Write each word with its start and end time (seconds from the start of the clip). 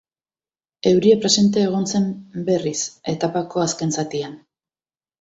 Euria 0.91 1.17
presente 1.25 1.61
egon 1.67 1.87
zen, 1.93 2.09
berriz, 2.49 2.81
etapako 3.17 3.67
azken 3.71 3.99
zatian. 4.01 4.39